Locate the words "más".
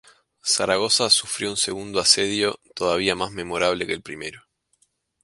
3.15-3.29